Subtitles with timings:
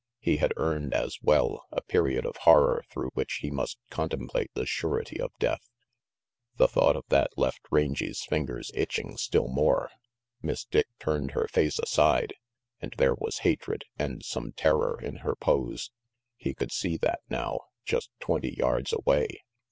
[0.19, 4.49] He had earned, as well, a period of horror through which he must con template
[4.55, 5.69] the surety of Death.
[6.57, 9.91] The thought of that left Rangy's fingers itching still more.
[10.41, 12.33] Miss Dick turned her face aside,
[12.81, 15.91] and there was hatred, and some terror, in her pose.
[16.35, 19.41] He could see that now; just twenty yards away.